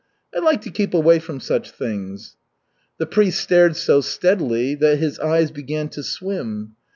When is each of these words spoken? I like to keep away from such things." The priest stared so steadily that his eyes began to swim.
I 0.33 0.39
like 0.39 0.61
to 0.63 0.71
keep 0.71 0.95
away 0.95 1.19
from 1.19 1.39
such 1.39 1.69
things." 1.69 2.35
The 2.97 3.05
priest 3.05 3.39
stared 3.39 3.75
so 3.75 4.01
steadily 4.01 4.73
that 4.73 4.97
his 4.97 5.19
eyes 5.19 5.51
began 5.51 5.89
to 5.89 6.01
swim. 6.01 6.75